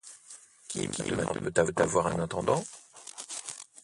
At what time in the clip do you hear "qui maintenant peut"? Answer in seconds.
0.67-1.73